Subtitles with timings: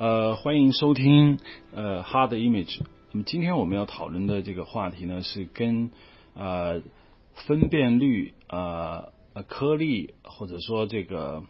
[0.00, 1.38] 呃，欢迎收听
[1.74, 2.80] 呃 Hard Image。
[3.12, 5.90] 那么今天我们要讨论的这个话题呢，是跟
[6.32, 6.80] 呃
[7.34, 9.12] 分辨率呃
[9.46, 11.42] 颗粒或者说这个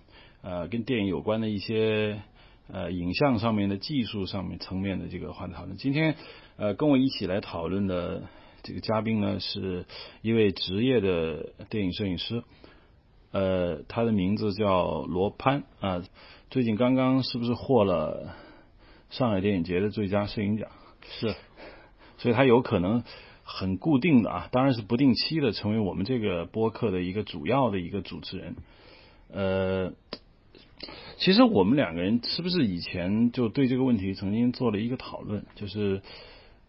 [0.42, 2.22] 呃跟电影有关的一些
[2.66, 5.76] 呃影像上面的技术上面层面的这个话题讨论。
[5.76, 6.16] 今天
[6.56, 8.24] 呃跟我一起来讨论的
[8.64, 9.86] 这个嘉宾呢，是
[10.22, 12.42] 一位职业的电影摄影师，
[13.30, 16.02] 呃，他的名字叫罗潘啊。
[16.50, 18.34] 最近刚刚是不是获了
[19.08, 20.68] 上海电影节的最佳摄影奖？
[21.04, 21.36] 是，
[22.18, 23.04] 所以他有可能
[23.44, 28.56] 很固定的啊，当然是不定期的成为我们这个播客的一个主要的一个主持人。
[29.28, 29.92] 呃，
[31.18, 35.46] 其实我们两个人是不是以前就对这个问题曾经做了一个讨论？
[35.54, 36.02] 就是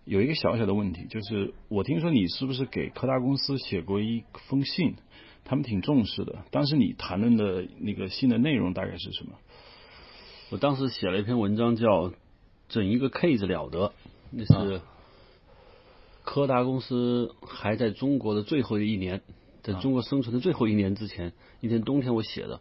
[0.05, 4.93] 有一个小小的问题，就是我听说你是不是给科大公司写过一封信？
[5.43, 6.45] 他们挺重视的。
[6.51, 9.31] 当时你谈论的那个信的内容大概是什么？
[10.51, 12.09] 我当时写了一篇文章，叫
[12.67, 13.87] 《整一个 case 了得》，
[14.31, 14.81] 那是
[16.25, 19.21] 柯达公司还在中国的最后一年，
[19.63, 22.59] 在中国生存的最后一年之前，一天冬天我写的，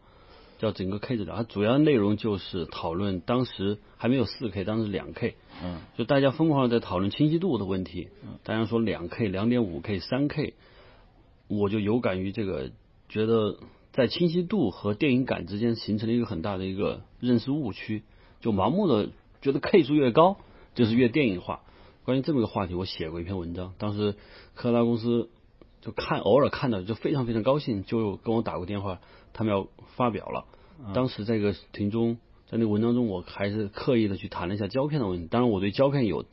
[0.61, 1.33] 叫《整个 case 了得》。
[1.37, 8.09] 它主要内容就是讨论当时还没有四 K，当时两 K，嗯，就大家疯狂的在讨论清晰度的问题，
[8.45, 10.55] 大家说两 K、两点五 K、三 K，
[11.49, 12.71] 我就有感于这个，
[13.09, 13.57] 觉得。
[13.93, 18.05] 在清晰度和电影感之间形成了一个很大的一个认识误区，
[18.41, 19.11] 就盲目的
[19.43, 20.37] 觉得 K 数越高
[20.75, 21.63] 就是越电影化。
[22.05, 23.75] 关于这么一个话题，我写过一篇文章。
[23.79, 24.15] 当时
[24.55, 25.29] 柯达公司
[25.81, 29.01] 就看偶尔看到就非常非常高兴，就跟我打过电话，
[29.33, 30.47] 他们要发表了。
[30.95, 35.27] 当时在一个庭中，在那个文章中，我还是刻意的去谈了一下胶片的问题。
[35.27, 36.25] 当然，我对胶片有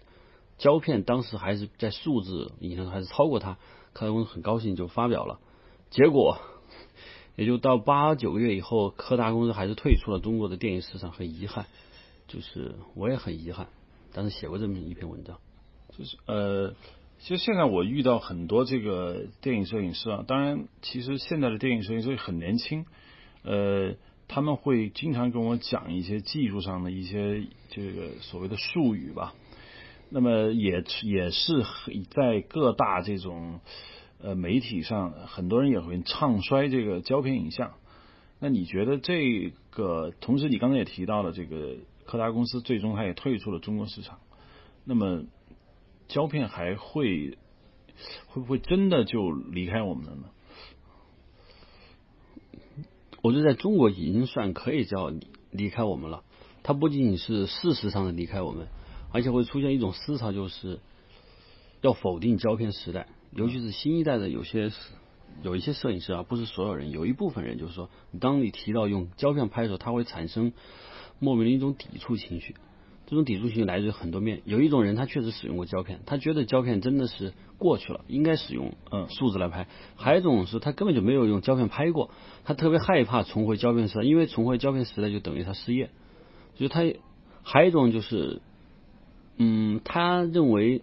[0.60, 3.58] 胶片，当时还是在数字影像还是超过它。
[3.94, 5.40] 柯达公司很高兴就发表了，
[5.90, 6.38] 结果。
[7.38, 11.68] 也就到八九个月以后，柯达公司还是退出了中国的电影市场，很遗憾。
[12.28, 13.68] 就是我也很遗憾，
[14.12, 15.38] 但是写过这么一篇文章。
[15.96, 16.74] 就是呃，
[17.20, 22.86] 其实现在我遇到很多这个电影摄影师啊，当然，其实现在的电影摄影师很年轻，
[23.44, 23.94] 呃，
[24.28, 29.36] 他们会经常跟我讲一些技术上的一些这个所谓的术语吧。
[30.10, 31.64] 那么也也是
[32.10, 33.60] 在各大这种。
[34.20, 37.74] 呃，媒体上很多人也会唱衰这个胶片影像。
[38.40, 40.12] 那你觉得这个？
[40.22, 44.20] 同时，你刚才也提到了这个柯达公司最终它也退出了中国市场。
[44.86, 45.26] 那么，
[46.08, 47.38] 胶片还会
[48.28, 50.24] 会不会真的就离开我们了呢？
[53.22, 55.12] 我觉得在中国已经算可以叫
[55.52, 56.24] 离开我们了。
[56.64, 58.68] 它不仅仅是事实上的离开我们，
[59.12, 60.80] 而且会出现一种思潮，就是
[61.82, 63.08] 要否定胶片时代。
[63.32, 64.72] 尤其是新一代的有些
[65.44, 67.90] 有一些摄影师啊，不是所有人，有一部分人就是说，
[68.20, 70.54] 当你提到用胶片拍的时候，他会产生
[71.20, 72.56] 莫名的一种抵触情绪。
[73.06, 74.42] 这种抵触情绪来自于很多面。
[74.46, 79.68] 有一种人他确实使用过胶片，他觉得胶片真的是过去了，应该使用嗯数字来拍。
[79.96, 82.10] 还有一种是他根本就没有用胶片拍过，
[82.44, 85.92] 他特别害怕重回胶片时代，因为重回胶片时代就等于他失业。
[86.56, 86.82] 就他
[87.44, 88.42] 还有一种就是，
[89.38, 90.82] 嗯，他认为。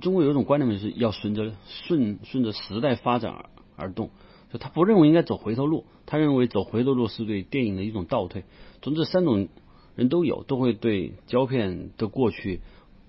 [0.00, 3.44] 中国有一种观念，就是要顺着顺顺着时代发展而
[3.76, 4.10] 而动，
[4.52, 8.44] 就他不认为应该走回头路，他认为走回头路是对电影的一种倒退。
[8.82, 9.48] 从这三种
[9.94, 12.60] 人都有，都会对胶片的过去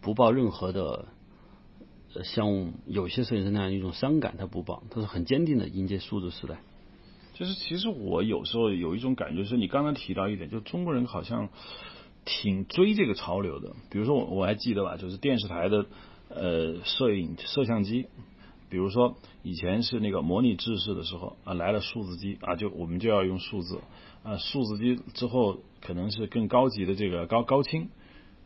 [0.02, 1.08] 不抱任何的
[2.24, 6.60] 像有些摄影师那样一种伤感，他不抱，他是很坚定的迎接数字时代。
[7.34, 11.50] 就是其实我有时候有一种感觉，是你刚刚提到一点，就中国人好像
[12.26, 13.76] 挺追这个潮流的。
[13.90, 15.86] 比如说我我还记得吧，就是电视台的。
[16.30, 18.08] 呃，摄影摄像机，
[18.70, 23.82] 比如说以前是那个模拟制式的时候啊，来了数字机啊，就我们就要用数字
[24.24, 27.90] 啊，数字机之后可能是更高级的这个高高清，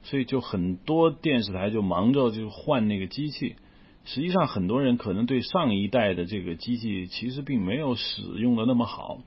[0.02, 3.56] 所以就很多电视台就忙着就换那个机器。
[4.06, 9.19] 实际上，很多人可能对上一代的这个机器其实并没有使用的那么好，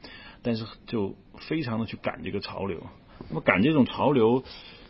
[0.43, 2.83] 但是就非常的去赶这个潮流。
[3.29, 4.43] 那么赶这种潮流。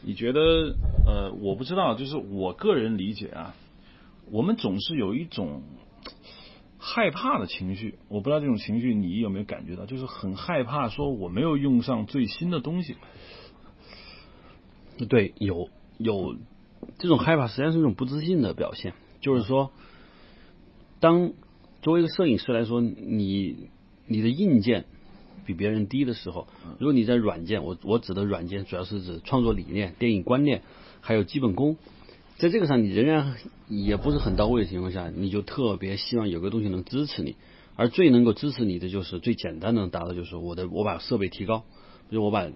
[0.02, 3.56] 你觉得呃，我不知道，就是我个人理解啊，
[4.30, 5.62] 我们总是有一种
[6.78, 12.96] 害怕的情绪，我不知道这种情绪你有没有感觉到，就是很害怕说我没有用上最新的东西。
[15.08, 15.68] 对，有
[15.98, 16.36] 有
[16.98, 18.94] 这种害怕，实际上是一种不自信的表现。
[19.20, 19.70] 就是说，
[21.00, 21.32] 当
[21.82, 23.68] 作为一个摄影师来说，你
[24.06, 24.86] 你的硬件。
[25.44, 26.48] 比别人低的时候，
[26.80, 30.62] 如果你在软件，我我指的软件主要是指创作理念、电影观念，
[31.00, 31.76] 还有基本功，
[32.38, 33.36] 在这个上你仍然
[33.68, 37.36] 也不是很到位的情况下，你就特别希望有个东西能支持你，
[37.76, 41.64] 而最能够支持你的就是最简单能达到，就是我的我把设备提高，
[42.10, 42.46] 比如我把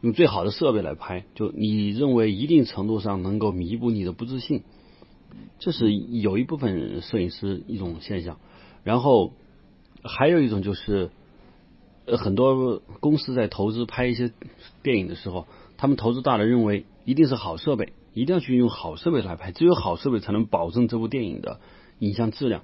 [0.00, 4.62] 用最好的设备来拍，就你认为一定程度上能够弥补你的不自信，
[5.58, 8.38] 这是有一部分摄影师一种现象。
[8.82, 9.34] 然后
[10.02, 11.10] 还有一种就是，
[12.06, 14.32] 呃，很多公司在投资拍一些
[14.82, 21.60] 电影的时候，他们投资大的认为一定是好设备，一定要去用好设备来拍，只有好设备才能保证这部电影的
[21.98, 22.62] 影像质量。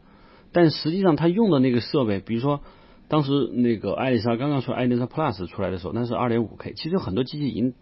[0.52, 2.60] 但实际上，他用的那个设备，比如说
[3.08, 7.74] 当时那个艾丽莎刚刚说艾丽莎 Plus 出来的时候，那是二点五 K，其实很多机器已经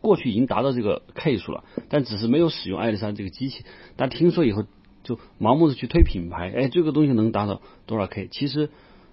[0.00, 3.64] 过去已经达到这个 K 数了，但只是没有使用艾丽莎这个机器。
[3.96, 4.64] 但听说以后
[5.02, 8.28] 就盲目的去推品牌，哎，这个东西能达到多少 K？
[8.30, 8.70] 其实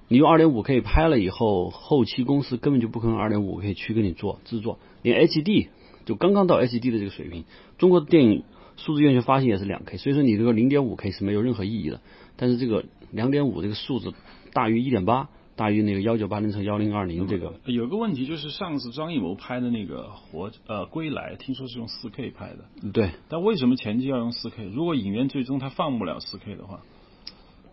[0.07, 5.69] 你用二点五 K 拍了以后，后期公司根本就不可能二点五 K 去给你做制作，连 HD
[6.06, 7.45] 就刚刚到 HD 的这个水平，
[7.81, 8.43] 中国的电影
[8.77, 11.99] 数字院线发行也是两 K，所以说你这个零点五 K 是没有任何意义的。
[12.35, 14.13] 但是这个两点五这个数字
[14.53, 24.65] 大于一点八，大于那个幺九八零乘幺零二零这个，有个问题就是上次张艺谋拍的那个活呃归来，听说是用四 K 拍的，对，但为什么前期要用四 K？
[24.65, 26.81] 如果影院最终它放不了四 K 的话，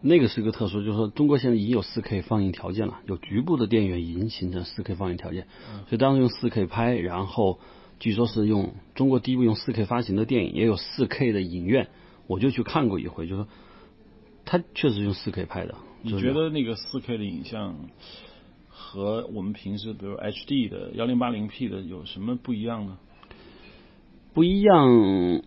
[0.01, 5.47] 那个是个特殊，就是说中国现在已经有四 K 放映条件了，有局部的电影院已经形成四 K 放映条件，
[5.87, 7.59] 所以当时用四 K 拍，然后
[7.99, 11.89] 据说是用中国第一部用四 K 发行的电影，也有四 K 的影院，
[12.27, 13.49] 我就去看过一回，就说
[14.45, 15.75] 他确实用四 K 拍的。
[16.03, 17.75] 你觉得那个四 K 的影像
[18.69, 22.99] 和我们平时比如 HD 的幺零八零 P 的有什么不一样呢？
[24.33, 25.43] 不一样。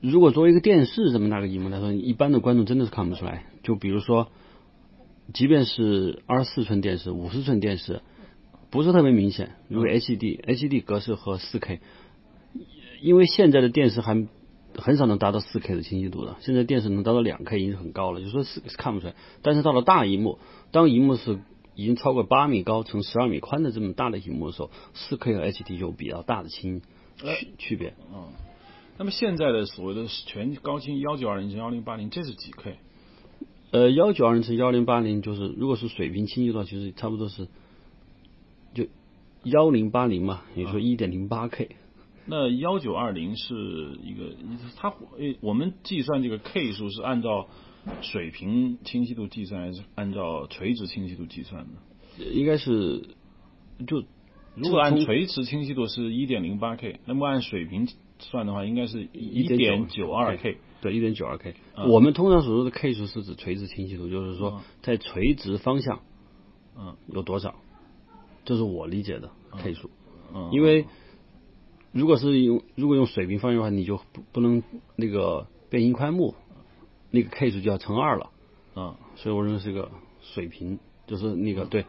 [0.00, 3.44] 如果作为一个电视这么大个荧幕来说，一般的观众真的是看不出来。
[3.62, 4.28] 就比如说，
[5.34, 8.00] 即便是二十四寸电视、五十寸电视，
[8.70, 9.56] 不是特别明显。
[9.68, 11.80] 如果 HD、HD 格式和四 K，
[13.02, 14.26] 因为现在的电视还
[14.76, 16.36] 很少能达到四 K 的清晰度的。
[16.40, 19.14] 现在电视能达到两 K 已经很高了，就说是看不出来。
[19.42, 20.38] 但是到了大荧幕，
[20.70, 21.40] 当荧幕是
[21.74, 26.80] 已经超过八米高乘十二米宽的这么大的荧幕的时候，四 K 和 HD 就有比较大的清
[27.16, 27.94] 区区别。
[28.12, 28.28] 嗯。
[28.98, 32.76] 那么现在的所谓的全高清幺九二零乘幺零八零，这是几 K？
[33.70, 37.48] 呃，幺九二零乘幺零八零就是，如果是水平清晰的话，其实差不多是
[38.74, 38.86] 就
[39.44, 41.76] 幺零八零嘛，也说一点零八 K。
[42.26, 44.36] 那幺九二零是一个，
[44.76, 47.48] 它呃，我们计算这个 K 数是按照
[48.02, 52.24] 水平清晰度计算，还是按照垂直清晰度计算的？
[52.24, 53.08] 应该是
[53.86, 54.04] 就
[54.54, 57.88] 如果按垂直清晰度是一点零八 K，那么按水平
[58.18, 60.58] 算的话，应该是一点九二 K。
[60.82, 61.54] 对，一点九二 K。
[61.88, 66.00] 我们通常所说的 K 数是指垂直清晰度，就是说在垂直方向，
[66.78, 67.56] 嗯，有多少？
[68.44, 69.90] 这是我理解的 K 数。
[70.34, 70.86] 嗯，因为
[71.92, 74.62] 如果是用如果用水平方向的话，你就不不能
[74.96, 76.34] 那个变形宽幕，
[77.10, 78.30] 那个 K 数就要乘二了。
[78.76, 79.90] 嗯，所以我认为是个
[80.22, 81.84] 水平，就是那个对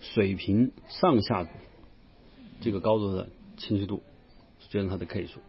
[0.00, 1.46] 水平上下
[2.60, 4.02] 这个高度的清晰度，
[4.70, 5.40] 决定它的 K 数。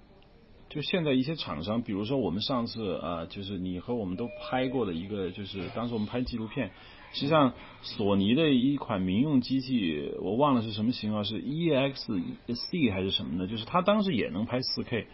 [0.67, 6.71] 就现在一些厂商，比如说我们上次啊、呃，就是你和我们都拍过的一个，就是当时我们拍纪录片，
[7.15, 15.05] 实际上索尼的一款民用机器，我忘了是什么型号，是 EXC 还是什么的，就是它当时也能拍 4K。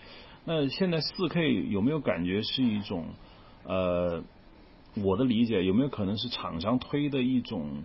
[0.44, 3.06] 那现在 4K 有没有感觉是一种
[3.64, 4.24] 呃，
[4.96, 7.84] 我的理解有没有可能是厂商推的一种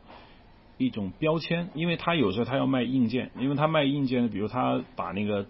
[0.79, 1.69] 一种标签？
[1.75, 5.47] 因为他有时候他要卖硬件，因为他卖硬件，比如他把那个。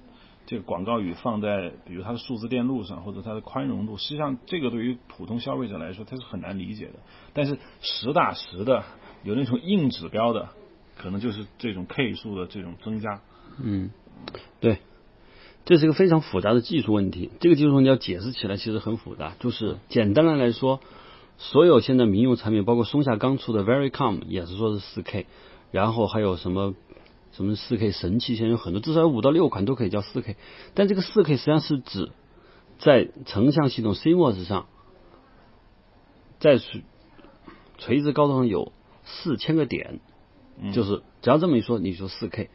[0.47, 6.93] 这个广告语放在比如它的数字电路上，或者它的宽容度，实际上这个对于普通消费者来说，它是很难理解的。
[7.33, 8.85] 但是实打实的
[9.25, 10.51] 有那种硬指标的，
[10.97, 13.21] 可能就是这种 K 数的这种增加。
[13.61, 13.91] 嗯，
[14.61, 14.79] 对，
[15.65, 17.33] 这是一个非常复杂的技术问题。
[17.41, 19.33] 这个技术问题要解释起来其实很复杂。
[19.41, 20.79] 就是简单的来说，
[21.39, 25.27] 所有现在民用产品，包括松下刚出的 Verycom 也是说是四 K，
[25.73, 26.75] 然后还有什么？
[27.37, 28.35] 什么四 K 神器？
[28.35, 30.37] 现在有很多，至少有五到六款都可以叫四 K。
[30.73, 32.11] 但这个四 K 实际上是指
[32.79, 34.69] 在成像系统 CMOS 上，
[36.41, 36.83] 在垂
[37.77, 38.73] 垂直高度上有
[39.05, 40.01] 四千个点，
[40.73, 42.49] 就是只要这么一说，你说四 K。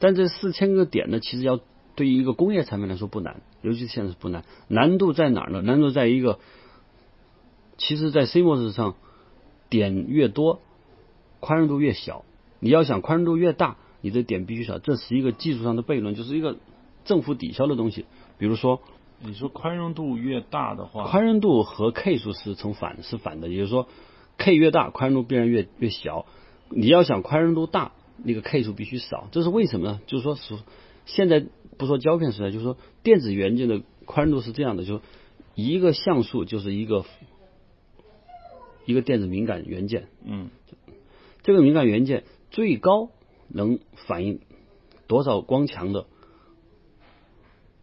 [0.00, 1.60] 但这四千个点呢，其实要
[1.94, 4.44] 对于一个工业产品来说不难，尤其现在是不难。
[4.66, 5.62] 难度在哪儿呢？
[5.62, 6.40] 难度在一个，
[7.78, 8.96] 其实，在 CMOS 上，
[9.70, 10.60] 点越多，
[11.38, 12.24] 宽容度越小。
[12.58, 13.76] 你要想宽容度越大。
[14.06, 16.58] 你的点必须少，这是一个技术上的悖论，就是一个
[17.04, 18.04] 政府抵消的东西。
[18.38, 18.80] 比如说，
[19.20, 23.88] 你说宽容度越大的话，宽容度和 K 数是成反是反的，也就是说
[24.38, 26.24] ，K 越大，宽容度必然越越小。
[26.68, 27.90] 你要想宽容度大，
[28.22, 30.00] 那个 K 数必须少，这是为什么呢？
[30.06, 30.56] 就是说，是
[31.04, 31.44] 现在
[31.76, 35.00] 不说胶片时代，就是说电子元件的宽容度是这样的，就是
[35.56, 37.04] 一个像素就是一个
[38.84, 40.50] 一个电子敏感元件，嗯，
[41.42, 42.22] 这个敏感元件
[42.52, 43.10] 最高。
[43.48, 44.40] 能反映
[45.06, 46.06] 多少光强的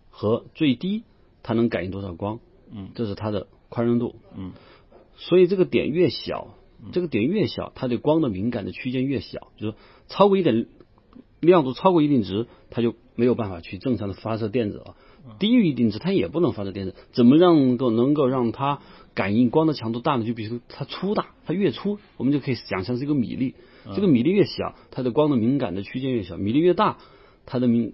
[0.09, 1.03] 和最低
[1.41, 2.39] 它能感应多少光，
[2.71, 4.53] 嗯，这是它的宽容度，嗯，
[5.15, 6.55] 所以这个点越小，
[6.91, 9.75] 这个点越小，它对光的敏感的区间越小，就是
[10.07, 10.67] 超过一点
[11.43, 14.95] 亮度超过一定值，它就没有办法去正常的发射电子了。
[15.39, 16.95] 低于一定值，它也不能发射电子。
[17.11, 18.79] 怎么让够能够让它
[19.13, 20.25] 感应光的强度大呢？
[20.25, 23.55] 就比如它粗大，它越粗，我们就可以想象是一个米粒。
[23.95, 26.97] 这个米粒越小，它的光的敏感的区间越小；米粒越大，
[27.45, 27.93] 它的敏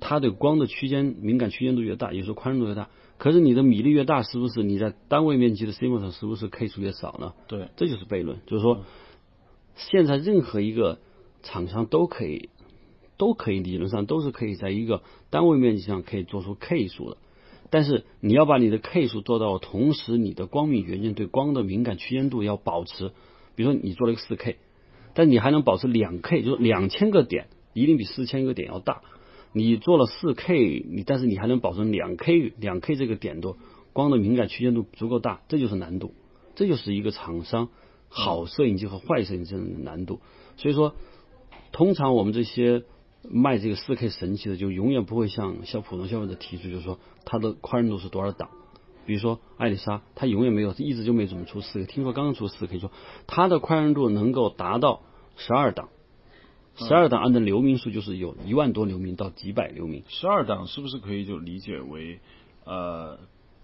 [0.00, 2.88] 它的光的区间敏感区间度越大，也就是宽容度越大。
[3.18, 7.32] 可是你的米粒越大，是不是你在单位面积的 CMOS 是不是 K 数越少呢？
[7.48, 8.84] 对，这就是悖论，就是说，
[9.74, 11.00] 现在任何一个
[11.42, 12.48] 厂商都可以，
[13.18, 17.18] 都可以理论上都是可以在一个单位面积上可以做出 K 数的，
[17.68, 23.10] 但是你要把你的 K 数做到，同时你的光敏元件对光的敏感区间度要保持，
[23.56, 24.56] 比如说你做了一个四 K，
[25.12, 29.02] 但你还能保持两 K，就是两千个点一定比四千个点要大。
[29.52, 33.56] 你做了四 K，你但是你还能保证两 K 两 K 这个点多
[33.92, 36.12] 光的敏感区间度足够大，这就是难度，
[36.54, 37.70] 这就是一个厂商
[38.08, 40.20] 好摄影机和坏摄影机的难度。
[40.56, 40.94] 所以说，
[41.72, 42.84] 通常我们这些
[43.22, 48.50] 卖这个四 K 神器的，就永远不会向向普通消费者提出，就是说它的宽容度是多少档。
[49.06, 52.90] 比如说艾丽莎，它永远没有，一直就没怎么出四 K，听说刚刚出四 K，说
[53.26, 55.00] 它的宽容度能够达到
[55.36, 55.88] 十二档。
[56.76, 60.04] 十二档按照流明数就是有一万多流明到几百流明。
[60.06, 62.20] 十二档是不是可以就理解为
[62.64, 63.18] 呃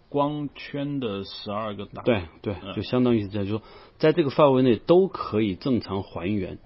[0.09, 2.05] 光圈的十二个档？
[2.05, 3.63] 对对，就相当于是这样，就说
[3.99, 6.59] 在这个范围内都可以正常还原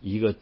[0.00, 0.36] 一个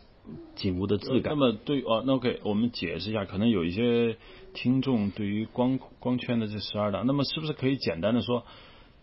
[0.56, 1.34] 景物的质感。
[1.34, 4.16] 那么对哦，那 OK，我们解释一下，可能有一些
[4.52, 8.44] 听众对于光光圈的这十二档，那么是不是可以简单的说？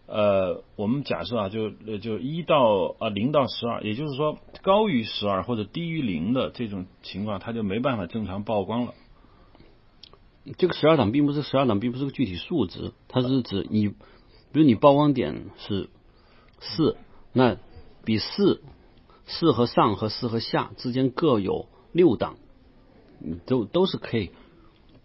[0.07, 8.93] 呃，我们假设啊，就就一到啊零到十二，也就是说高于十二或者低于零的这种情况，它就没办法正常曝光了。
[10.57, 13.95] 这个十二档并不是十二档，并不是个具体数值，它是指你，比
[14.59, 15.89] 如你曝光点是
[16.59, 16.97] 四，
[17.31, 17.57] 那
[18.03, 18.61] 比四
[19.31, 22.35] 四和上和四和下之间各有六档，
[23.45, 24.31] 都都是可以。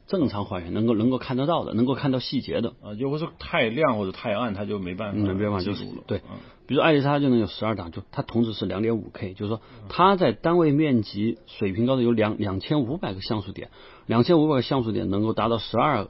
[0.06, 6.04] 正常还原能够能够看得到的，能够看到细节的啊，如果是太亮或者太暗，它就没办法，没办法记录了。
[6.06, 6.18] 对，
[6.68, 13.70] 比如说爱丽莎就能有十二档，就它同时是两点五 K，就是说它在单位面积水平高的有两两千五百个像素点，
[14.06, 16.06] 两千五百个像素点能够达到十二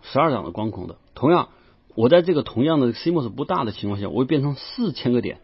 [0.00, 0.96] 十二档的光孔的。
[1.14, 1.50] 同样，
[1.94, 5.38] 我在这个同样的 CMOS 不大的情况下，我会变成四千个点。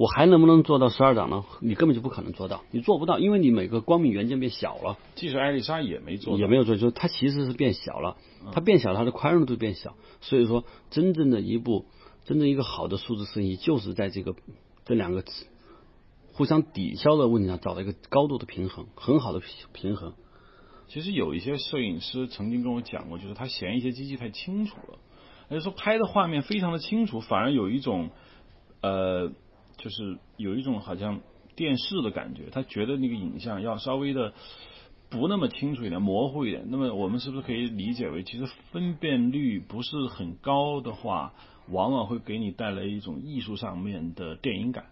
[0.00, 1.44] 我还能不能做到十二档呢？
[1.60, 4.96] 你根本就不可能做到，你做不到，因为你每个光敏元件变小了。
[5.14, 8.16] 即使艾丽莎也没做，也没有做，就是它其实是变小了，
[8.50, 9.94] 它变小，它的宽容度变小。
[10.22, 11.84] 所以说，真正的一部
[12.24, 14.34] 真正一个好的数字摄影机，就是在这个
[14.86, 15.22] 这两个
[16.32, 19.42] 互相抵消的问题上找到一个高度的平衡，很好的
[19.74, 20.14] 平衡。
[20.88, 24.98] 其实有一些摄影师曾经跟我讲过，就是他嫌一些机器太清楚了，
[25.50, 28.08] 也就是说拍的画面非常的清楚，反而有一种
[28.80, 29.30] 呃。
[29.80, 31.20] 就是有一种好像
[31.56, 34.32] 电视的感觉，他觉得那个影像要稍微的
[35.08, 36.66] 不那么清楚一点，模糊一点。
[36.68, 41.32] 那么我们是不是可以理解为，其实分辨率不是很高的话，
[41.68, 44.84] 往往会给你带来一种艺术上面的电影感？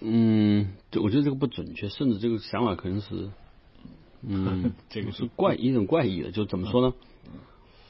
[0.00, 3.30] 嗯，我觉得这个不准确，甚至这个想法可能是，
[4.22, 6.94] 嗯， 这个是怪一种怪异的，就怎么说呢？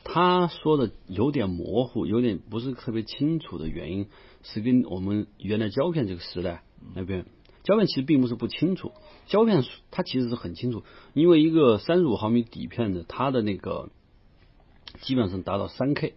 [0.04, 4.06] 他说的有点模糊，有点不是特别清楚的原因，
[4.53, 6.62] 是跟我们原来胶片这个时代
[6.95, 7.26] 那边，
[7.62, 8.93] 胶片其实并不是不清楚，
[9.26, 10.83] 胶片它其实是很清楚，
[11.15, 13.91] 因为一个三十五毫米底片的，它的那个
[15.00, 16.15] 基本上达到三 K，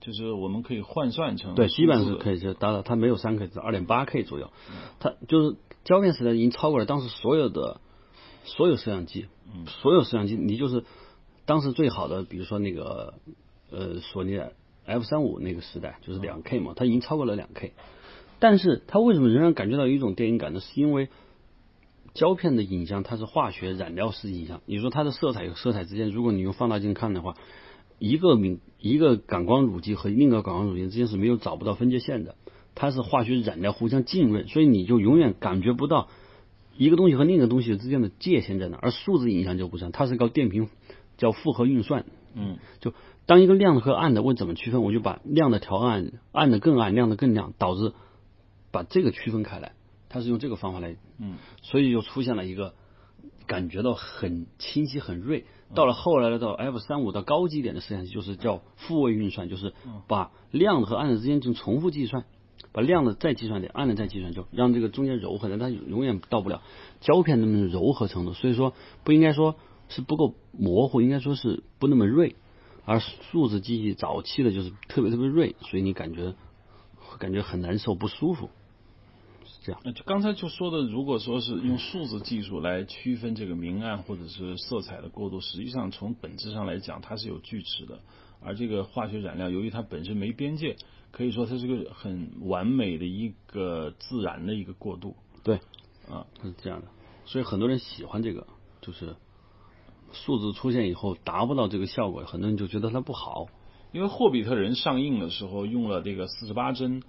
[0.00, 4.50] 就是我们可以换算成对，基本上是可以就达到，它没有三 K，是二点八 K 左右，
[4.98, 7.80] 它就是胶片时代已经超过了当时所有的
[8.44, 9.26] 所有摄像机，
[9.66, 10.84] 所有摄像机，你就是。
[11.48, 13.14] 当时最好的，比如说那个
[13.70, 14.36] 呃索尼
[14.86, 17.72] F 三五那个时代，就是两 K 嘛，它已经超过了两 K，
[18.38, 20.60] 但是它为什么仍然感觉到一种电影感呢？
[20.60, 21.08] 是因为
[22.14, 27.34] 胶片的影像它是化学染料式影像，你说它的色彩和色彩之间，如果你用放大镜看的话，
[27.98, 32.36] 一个明一个感光乳剂和另一个感光乳剂之间是没有找不到分界线的，
[32.74, 36.08] 它是化学染料互相浸润，所以你就永远感觉不到
[36.76, 40.68] 一个东西和另一个东西之间的界限在哪，而数字影像就不算，它是靠电平。
[41.18, 42.92] 叫复合运算，嗯，就
[43.26, 44.82] 当一个亮的和暗的，问怎么区分？
[44.82, 47.92] 我就把亮的调暗，暗的更暗，亮的更亮，导致
[48.70, 49.72] 把这个区分开来。
[50.08, 52.74] 它是用这个方法来，嗯，所以就出现了一个
[53.46, 55.44] 感觉到很清晰、很锐。
[55.74, 59.74] 到了后来的到 F 三五到高级一点的摄像机，就是叫复位运算，就是
[60.06, 62.24] 把亮的和暗的之间进行重复计算，
[62.72, 66.62] 把亮的再计算点，暗的再计算，就让这个中间柔和，但它永远到不了
[67.00, 68.32] 胶片那么柔和程度。
[68.34, 69.56] 所以说不应该说。
[69.88, 72.34] 是不够模糊，应该说是不那么锐，
[72.86, 76.34] 而数字机器早期的就是特别特别锐，所以你感觉
[77.18, 78.48] 感觉很难受不舒服，
[79.44, 79.80] 是这样。
[79.84, 88.00] 那就刚才就说的，如果说是用数字技术来区分这个明暗或者是色彩的过渡，实际上从本质上来讲，它是有锯齿的。
[88.40, 90.76] 而这个化学染料，由于它本身没边界，
[91.10, 95.16] 可以说它是个很完美的一个自然的一个过渡。
[95.42, 95.56] 对，
[96.08, 96.86] 啊，是这样的。
[97.24, 98.46] 所以很多人喜欢这个，
[98.80, 99.16] 就是
[100.12, 103.46] 数字出现以后达不到这个效果，很多人就觉得它不好。
[103.92, 107.02] 因为《霍比特人》上映的时候用了这个四十八帧，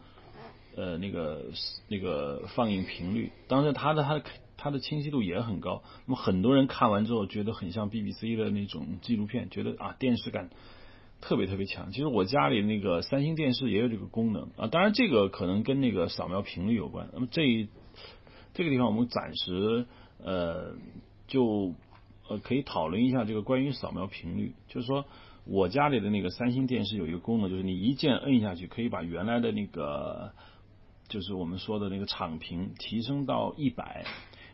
[0.76, 1.46] 呃，那个
[1.90, 4.24] 那个放映频率，当然它的它的
[4.56, 5.84] 它的清晰度也很高。
[6.06, 10.50] 那么很多人看完之后觉得很像 BBC 的那种纪录片，觉得啊电视感
[11.20, 11.92] 特别特别强。
[11.92, 17.10] 其实我家里那个三星电视也有这个功能啊，当然这个可能跟那个扫描频率有关。
[17.12, 17.68] 那么这
[18.54, 19.88] 这个地方我们暂时
[20.24, 20.76] 呃
[21.28, 21.74] 就
[22.30, 25.06] 呃可以讨论一下这个关于扫描频率，就是说。
[25.50, 30.34] 我家里的那个三星电视有一个功能，就是你一键摁下去，可以把原来的那个，
[31.08, 34.04] 就是我们说的那个场频提升到一百。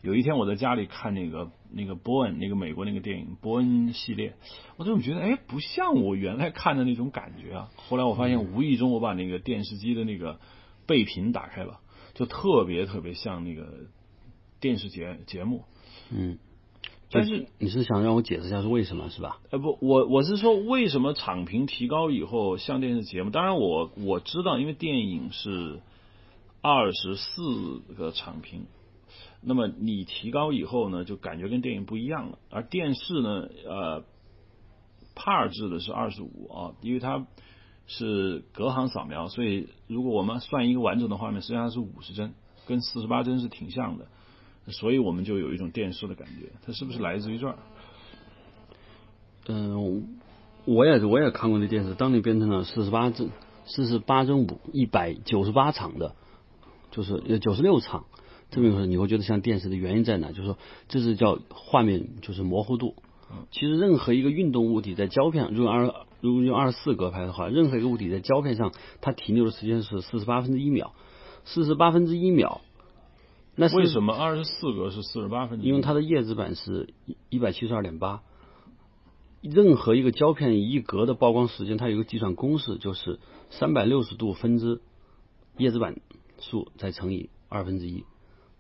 [0.04, 4.36] 有一天我在家里看那个那个波恩那个美国那个电影波恩系列，
[4.78, 7.72] 我总觉得哎不像我原来看的那种感觉啊。
[7.76, 10.40] 后来我发现无意中我把那个电视机的那个
[10.86, 11.80] 背频打开了，
[12.14, 13.88] 就特别特别像那个
[14.60, 15.64] 电视节节目。
[16.12, 16.38] 嗯。
[17.14, 19.38] 但是你是想让我解释一下是为什么是吧？
[19.52, 23.30] 呃不，我我是说为什么场频提高以后像电视节目？
[23.30, 25.80] 当然我我知道，因为电影是
[26.62, 28.66] 二十四个场频，
[29.42, 32.40] 那么你提高以后呢，就感觉跟电影不一样了。
[32.50, 34.04] 而电视呢，呃，
[35.16, 37.28] 帕尔制的是二十五啊，因为它
[37.86, 42.34] 是隔行扫描，所以如果我们算一个完整的画面，实际上是五十帧，
[42.66, 44.08] 跟四十八帧是挺像的。
[44.68, 47.56] 所以我们就有一种电视的感觉，它是不是来自于这儿？
[49.48, 50.08] 嗯，
[50.66, 53.30] 我也我也看过那电视，当你变成了四十八帧、
[53.66, 56.16] 四十八帧五一百九十八场的，
[56.92, 58.06] 就是九十六场，
[58.52, 60.30] 这么说你会觉得像电视的原因在哪？
[60.30, 62.96] 就是说这是叫画面就是模糊度。
[63.52, 68.72] 其实任何一个运动物体在胶片，如果二如果用二十四格拍的话，任何一个物体在胶片上，
[69.02, 70.94] 它停留的时间是四十八分之一秒，
[71.44, 72.62] 四十八分之一秒。
[73.56, 78.22] 那为什么二十四格是四十八分之因为它的叶子板是一一百七十二点八。
[79.42, 84.82] 任何一个胶片一格的曝光时间，它有个计算公式，就是三百六十度分之
[85.58, 85.98] 叶子板
[86.40, 88.06] 数再乘以二分之一，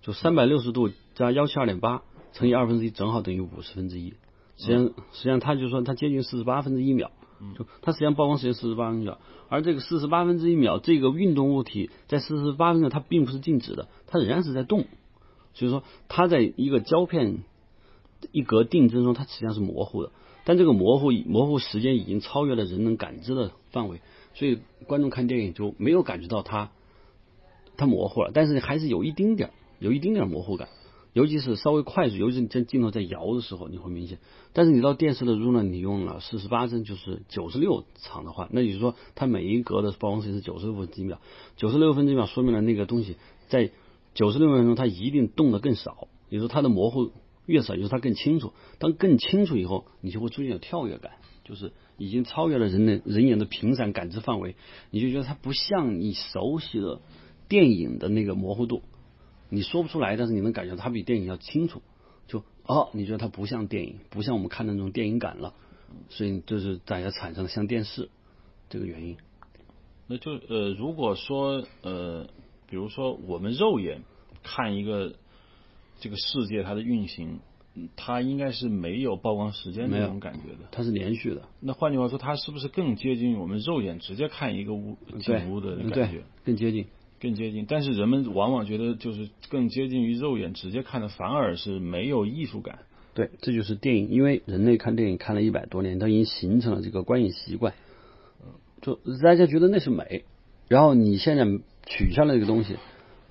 [0.01, 2.03] 就三百六十度加幺七二点八
[2.34, 4.13] 乘以二分之一，正好等于五十分之一。
[4.58, 7.12] 实际上，实际上它就说它接近四十八分之一秒，
[7.58, 9.19] 就它实际上曝光时间四十八分秒。
[9.49, 14.86] 而这个四十八分之一秒，这个运动物体在四十八分之它并不是静止的，它仍然是在动。
[15.53, 17.43] 所以说，它在一个胶片
[18.32, 20.12] 一格定帧中，它实际上是模糊的。
[20.45, 24.01] 但这个模糊模糊时间已经超越了人能感知的范围，
[24.34, 26.71] 所以观众看电影就没有感觉到它
[27.77, 30.69] 它模糊了，但是还是有一丁点儿有一丁点儿模糊感。
[31.13, 34.17] 尤其是稍微快速，尤其是你在镜头在摇的时候，你会明显。
[34.52, 41.21] 但是你到电视的中呢，你用了四十八帧，就是九十六场的话，那也就是说，它每一格的曝光时间是九十六分之一秒，
[41.56, 43.15] 九十六分之一秒说明了那个东西
[43.47, 43.69] 在
[44.15, 47.12] 九十六分钟它一定动的更少，也就是它的模糊
[47.45, 48.54] 越少，就是它更清楚。
[48.80, 51.12] 当更清楚以后，你就会出现有跳跃感，
[51.43, 54.56] 就是已经超越了人的人眼的频闪感知范围，
[54.89, 57.02] 你就觉得它不像你熟悉的
[57.47, 58.82] 电影的那个模糊度。
[59.53, 61.83] 你说不出来，但是你能感觉它比电影要清楚。
[62.27, 65.53] 就哦，你觉得它不像电影，不像我们看的那种电影感了，
[66.09, 68.09] 所以就是大家产生了像电视
[68.69, 69.17] 这个原因。
[70.07, 72.27] 那就呃，如果说呃，
[72.67, 74.01] 比如说我们肉眼
[74.41, 75.13] 看一个
[75.99, 77.39] 这个世界它的运行，
[77.95, 81.43] 它应该是没有曝光时间那种感觉的，它是连续的。
[81.59, 86.23] 那换句话说，它是不是更接近于我们肉眼直接看一个屋景物的感觉？
[86.43, 86.87] 更接近。
[87.23, 92.79] 更接近，但是人们往往觉得就是更接近于肉眼直接看的，反而是没有艺术感。
[93.13, 97.73] 对，这就是电影，因为人类看电影看了一百多年，都已经形成了这个观影习惯。
[98.81, 100.25] 就大家觉得那是美，
[100.67, 101.45] 然后你现在
[101.86, 102.75] 取消了这个东西，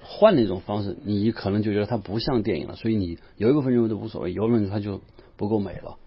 [0.01, 2.77] 换了一种方式，你可能就觉得它不像电影了。
[2.77, 5.03] 所以你有一部分认为都无所谓，有一部分它就
[5.37, 5.99] 不够美了。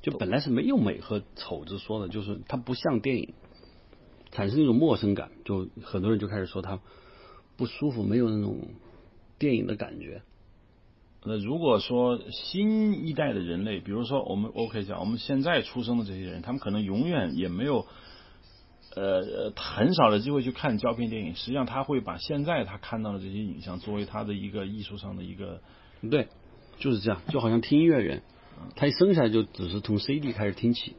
[0.00, 3.34] 就本来是没有美和丑之说的，就是它不像电影，
[4.30, 6.80] 产生一种陌生感，就很多人就开始说它。
[7.56, 8.58] 不舒服，没有那种
[9.38, 10.22] 电影的感觉。
[11.24, 17.84] 那如果说新一代的人类，比如说我们 OK 讲，我们现在出生的这些人，他们可能永远也没有
[18.94, 21.34] 呃很少的机会去看胶片电影。
[21.34, 25.60] 实际上，他会把现在他看到的这些影像作为他的一个艺术上的一个
[26.08, 26.28] 对，
[26.78, 28.22] 就是这样，就好像听音乐人，
[28.76, 30.94] 他一生下来就只是从 CD 开始听起，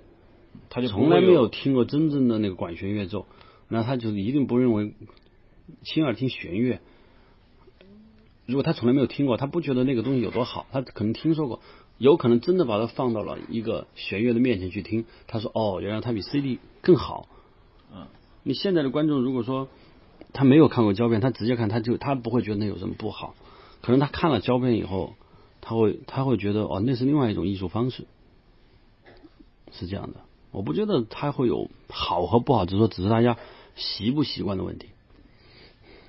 [0.69, 3.27] 他就从来没有听过真正的那个管弦乐奏，
[3.69, 4.93] 那他就一定不认为
[5.83, 6.79] 亲耳听弦乐。
[8.45, 11.59] 如果他从来没有听过，他不觉得那个东西有多好，他可能听说过，
[11.97, 17.27] 有可能真的把它放到了一个弦乐的面前去听，他说哦，原来它比 CD 更好。
[17.93, 18.07] 嗯，
[18.43, 19.67] 你现在的观众如果说
[20.31, 23.35] 他没有看过胶片，他直接看他就他不会觉得那有什么不好，
[23.81, 25.15] 可能他看了胶片以后，
[25.59, 28.07] 他会他会觉得哦，那是另外一种艺术方式，
[29.73, 30.21] 是这样的。
[30.51, 33.37] 我不觉得他会有好和不好，只是说只是大家
[33.75, 34.87] 习不习惯的问题。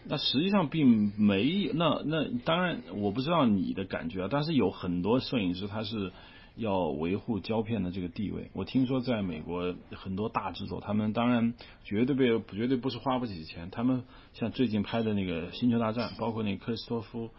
[0.09, 6.13] 那实际上并没那那当然我不知道你的感觉啊，但是有很多摄影师他是
[6.57, 8.51] 要维护胶片的这个地位。
[8.55, 13.69] 我听说在美国很多大制作，他们当然绝对被绝对不是花不起钱。
[13.71, 17.31] 他们像最近拍的那个《星球大战》，包括那个克里斯托夫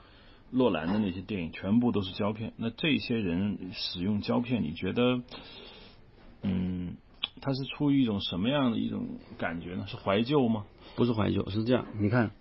[0.51, 2.53] 洛兰的那些电影，全部都是胶片。
[2.55, 5.21] 那这些人使用胶片，你觉得
[6.43, 6.95] 嗯，
[7.41, 9.86] 他是出于一种什么样的一种感觉呢？
[9.88, 10.65] 是怀旧吗？
[10.95, 11.86] 不是怀旧，是这样。
[11.99, 12.32] 你看。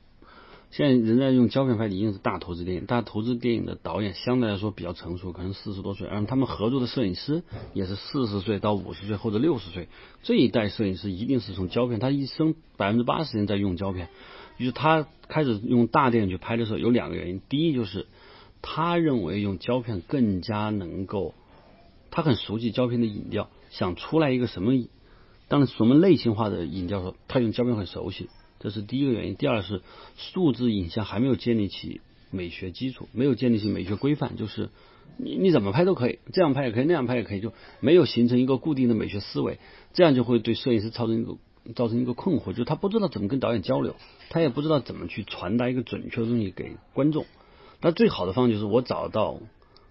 [0.71, 9.89] 现在人家用胶片拍的一定是大投资电影，大投资电影的导演相对来说比较成熟，可能四十多岁，而他们合作的摄影师也是四十岁到五十岁或者六十岁。
[10.23, 14.09] 这一代摄影师一定是从胶片，他一生百分之八十时间在用胶片。
[14.59, 18.07] 就是他开始用大电影去拍的时候，有两个原因：第一就是
[18.61, 21.33] 他认为用胶片更加能够，
[22.11, 24.73] 他很熟悉胶片的影调，想出来一个什么，
[25.47, 28.29] 当然什么类型化的影调，时候他用胶片很熟悉。
[28.61, 29.37] 这是第一个原因。
[29.37, 29.83] 第二是
[30.17, 34.71] 数字影像还没有建立起美学基础，没有建立起美学规范，就是
[35.17, 39.59] 你你怎么拍都可以，这样拍也可以，那样拍也可以，就没有形成一个固定的美学思维，
[39.93, 41.37] 这样就会对摄影师造成一个
[41.75, 43.95] 造成一个困惑，就是他不知道怎么跟导演交流，
[44.31, 47.27] 他也不知道怎么去传达一个准确的东西给观众。
[47.81, 49.41] 那最好的方法就是我找到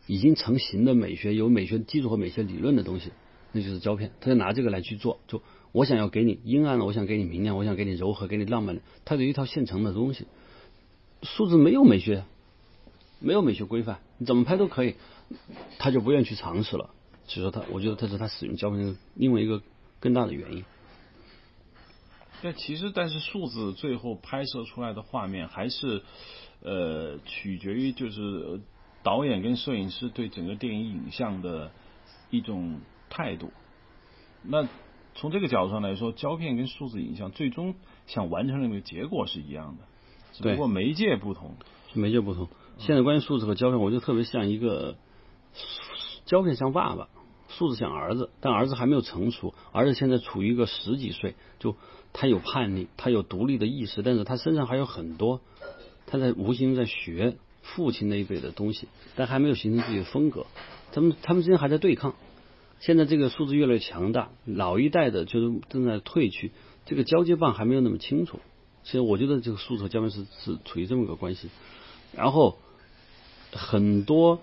[0.08, 3.12] 已经成型的美学、有美学基础和美学理论的东西，
[3.54, 5.42] 那就是胶片，他就拿这个来去做，就。
[5.78, 10.26] 我想要给你阴暗的，我想给你明亮，我想给你柔和，给你浪漫的，它有一套现成的东西。
[11.22, 12.24] 数字没有美学，
[13.20, 14.96] 没有美学规范，你怎么拍都可以，
[15.78, 16.90] 他就不愿意去尝试了。
[17.28, 19.62] 所以说他，我觉得这是他使用胶片的另外一个
[20.00, 20.66] 更大的原因。
[22.42, 26.02] 但其实，但是数字最后拍摄出来的画面还是
[26.64, 28.62] 呃，取决于就是
[29.04, 31.72] 导演跟摄影师对整个电影影像的
[32.32, 32.80] 一种
[33.12, 33.52] 态度。
[34.42, 34.68] 那。
[35.18, 37.74] 从这个角度上来说，胶片跟数字影像最终
[38.06, 39.84] 想完成的那个结果是一样的，
[40.34, 41.56] 只不过媒介不同。
[41.94, 42.48] 媒介不同。
[42.78, 44.96] 现在关于数字和胶片，我就特别像一个
[46.26, 47.08] 胶片像爸爸，
[47.50, 51.76] 数字像儿子，但儿子还没有成熟，儿子现在处于一个十几岁，就
[52.14, 55.42] 他有叛逆，他有独立的意识，但是他身上还有很多，
[56.06, 60.46] 他在无形在学父亲那一辈的东西，但还没有形成自己的风格，
[60.92, 62.14] 他们他们之间还在对抗。
[62.80, 66.52] 现在这个数字越来越强大，老一代的就是正在退去，
[66.86, 68.40] 这个交接棒还没有那么清楚。
[68.84, 71.50] 其实我觉得这个数字和胶片是是处于这么个关系。
[72.16, 72.58] 然后
[73.52, 74.40] 很多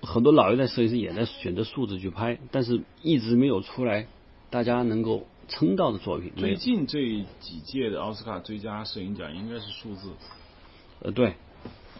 [0.00, 4.06] 很多老一代摄影师也在选择数字去拍，但是一直没有出来
[4.48, 6.32] 大家能够称道的作品。
[6.36, 7.00] 最近这
[7.40, 10.10] 几届的奥斯卡最佳摄影奖应该是数字。
[11.00, 11.34] 呃，对，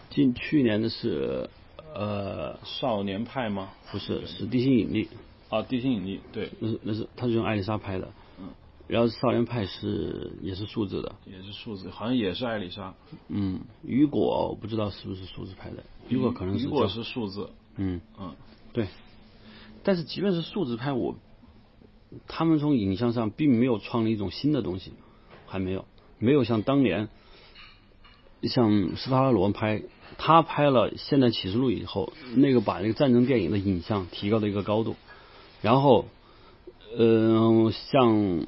[0.09, 1.51] 近去年的是。
[1.99, 3.71] 呃，少年派吗？
[3.91, 5.09] 不是，是地心引力。
[5.49, 8.13] 啊，地心引力，对，那是那是他是用艾丽莎拍的。
[8.39, 8.51] 嗯。
[8.87, 11.15] 然后少年派是也是数字的。
[11.25, 12.93] 也是数字，好像也是艾丽莎。
[13.29, 16.67] 嗯，雨果我不知道是不是数字拍的，雨果可能是。
[16.67, 17.49] 雨果是数字。
[17.77, 18.35] 嗯嗯，
[18.75, 18.89] 对。
[19.83, 21.17] 但是即便是数字拍，我
[22.29, 24.93] 他们从影像上并没有创立一种新的东西，
[25.47, 25.87] 还没有，
[26.19, 27.09] 没有像当年
[28.43, 29.83] 像斯塔拉罗文拍。
[30.19, 34.97] 他拍了《现代启示录》以后，那个把那个战争电影的影像提高了一个高度。
[35.63, 36.07] 然后，
[36.99, 38.47] 嗯，像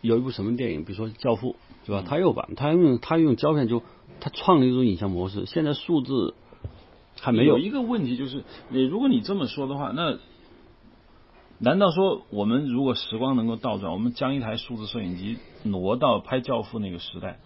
[0.00, 1.52] 有一部什么电影，比如说《教父》，
[1.86, 2.04] 对吧？
[2.06, 3.82] 他又把他用他用胶片就
[4.20, 5.46] 他创了一种影像模式。
[5.46, 6.34] 现在数字
[7.20, 7.58] 还没有。
[7.58, 10.18] 有一个问题就是，你如果你这么说的话，那
[11.58, 17.38] 难道说我们如果时光能够倒转，我们将一台数字摄影机挪到拍《教父》那个时代？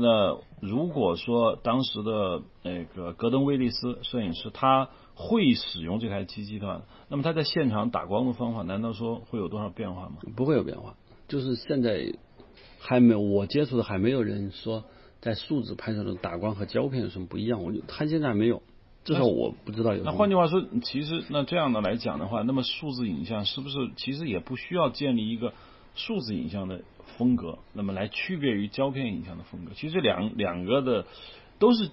[0.00, 10.18] 那如果说当时的那个格登威利斯摄影师他会使用这台机器的话，那么他在现场打光的方法，难道说会有多少变化吗？
[10.36, 10.94] 不会有变化，
[11.26, 12.14] 就是现在
[12.78, 14.84] 还没有我接触的还没有人说
[15.20, 17.64] 在数字拍摄中打光和胶片有什么不一样。
[17.64, 18.62] 我就他现在还没有，
[19.02, 20.04] 至少我不知道有。
[20.04, 25.52] 那换句话说，其实那这样的来讲的话，那么数字影像是不是其实也不需要建立一个
[25.96, 26.82] 数字影像的？
[27.16, 31.06] 风格，那么来区别于胶片影像的风格，其实两两个的
[31.58, 31.90] 都是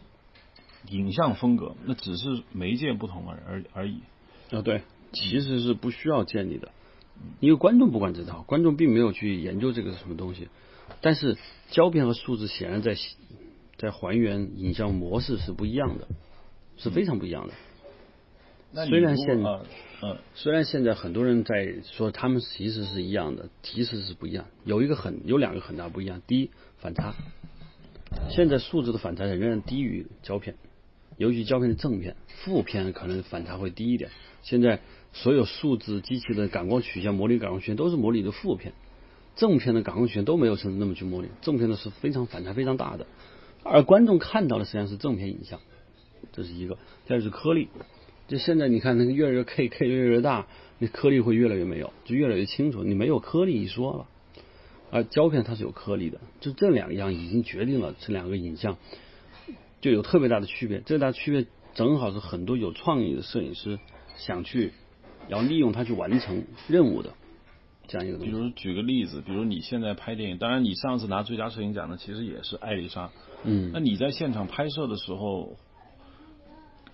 [0.90, 4.02] 影像风格，那只是媒介不同而而而已。
[4.52, 6.72] 啊，对，其实是不需要建立的，
[7.40, 10.50] 因为观众不管这套，观众并没有去研究这个是什么东西。
[11.02, 11.38] 但是
[11.72, 12.96] 胶片和数字显然在
[13.78, 16.08] 在还原影像模式是不一样的，
[16.78, 17.54] 是非常不一样的。
[18.88, 19.42] 虽然现
[20.02, 24.46] 嗯，虽然现在很多人在说他们其实是一样的，其实是不一样。
[24.66, 27.14] 有一个很有两个很大不一样，第一反差，
[28.30, 30.58] 现在数字的反差仍然低于胶片，
[31.18, 34.12] 尤其胶片的正片，负片可能反差会低一点。
[34.42, 34.82] 现在
[35.14, 38.74] 所有数字机器的感光曲线模拟感光曲线都是模拟的负片，
[39.38, 43.08] 正片的感光曲线都没有成那么去模拟，正片的是非常反差非常大的，
[43.64, 45.62] 而观众看到的实际上是正片影像，
[46.34, 46.78] 这是一个。
[47.08, 47.70] 第二是颗粒。
[48.28, 50.48] 就现在你看那个越来越 K K 越来越大，
[50.80, 52.84] 那颗粒会越来越没有，就越来越清楚。
[52.84, 54.08] 你没有颗粒一说了，
[54.90, 58.78] 而胶片它是有颗粒的，就这两样已经决定了这两个影像
[59.80, 60.82] 就有特别大的区别。
[60.84, 63.78] 这大区别正好是很多有创意的摄影师
[64.18, 64.74] 想去
[65.28, 67.14] 要利用它去完成任务的
[67.88, 68.32] 这样一个东西。
[68.32, 73.12] 比如举个例子，比如你现在拍电影，当然你上次拿最佳摄影奖的其实也是艾丽莎，
[73.44, 75.56] 嗯，那你在现场拍摄的时候。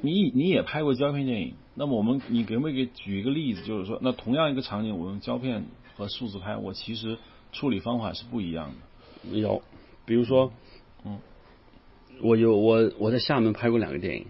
[0.02, 7.20] 你你也拍过胶片电影，那么我们你给没给举一个例子，就是说，那同样一个场景，我用胶片和数字拍，我其实
[7.52, 9.38] 处理方法是不一样的。
[9.38, 9.62] 有，
[10.06, 10.52] 比如说，
[11.06, 11.20] 嗯，
[12.22, 14.26] 我有我我在厦门拍过两个电影，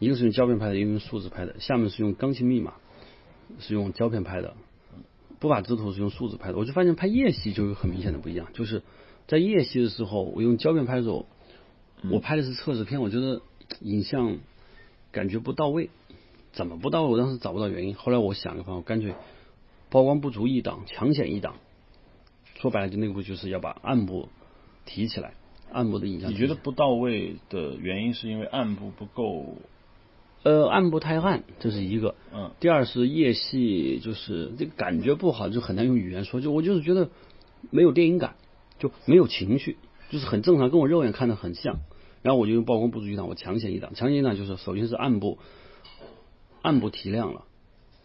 [0.00, 1.54] 一个是用胶片拍的，一个用数字拍的。
[1.60, 2.74] 厦门是用《钢琴密码》，
[3.64, 4.48] 是用胶片拍的，
[5.38, 6.58] 《不法之徒》是用数字拍的。
[6.58, 8.82] 我就发现拍夜戏就有很明显的不一样，就是
[9.28, 11.26] 在夜戏的时候，我用胶片拍的时候，
[12.10, 13.40] 我拍的是测试片，我觉得
[13.80, 14.38] 影像。
[15.12, 15.90] 感觉不到位，
[16.52, 17.10] 怎么不到位？
[17.10, 17.94] 我当时找不到原因。
[17.94, 19.14] 后来我想个方法，干脆
[19.90, 21.56] 曝光不足一档，强显一档。
[22.56, 24.28] 说白了，就那部就是要把暗部
[24.84, 25.34] 提起来，
[25.72, 26.30] 暗部的影像。
[26.30, 29.56] 你觉得不到位的原因是因为暗部不够？
[30.42, 32.14] 呃，暗部太暗，这是一个。
[32.32, 32.52] 嗯。
[32.60, 36.40] 第二是夜戏，就是这个感觉不好，就很难用语言说。
[36.40, 37.10] 就我就是觉得
[37.70, 38.36] 没有电影感，
[38.78, 39.76] 就没有情绪，
[40.08, 41.80] 就是很正常，跟我肉眼看的很像。
[42.26, 43.94] 然后我就用曝光不足一档，我强显一档。
[43.94, 45.38] 强显一档就是首先是暗部，
[46.60, 47.44] 暗部提亮了，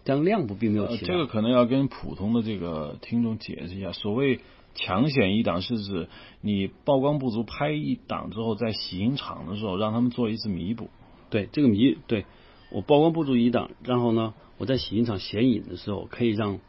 [0.04, 1.08] 但亮部并没有提亮。
[1.08, 4.42] 这个可能要跟普通的这个听众解释一下，所谓
[4.76, 6.08] 强显一档是指
[6.40, 10.92] 你曝光不足拍一档之后，在洗印厂的时候让他们做一次弥补。
[11.32, 12.26] 对，这个弥对
[12.72, 16.60] 我曝光不足一档，然后呢，我在洗印厂显影的时候，可以让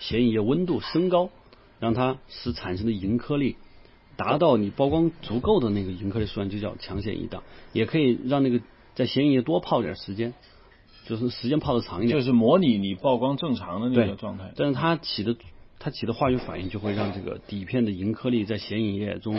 [0.00, 1.30] 显影液温度升高，
[1.78, 3.54] 让它使产生的银颗粒。
[4.16, 8.60] 达到你曝光足够的那个银颗粒数量就叫强显一档，也可以让那个
[8.94, 10.32] 在显影液多泡点时间，
[11.06, 14.52] 就是时间泡的长一点，就是模拟你曝光正常的那个状态。
[14.56, 15.36] 但是它起的
[15.78, 19.38] 它起的化学反应就会让这个底片的银颗粒在显影液中，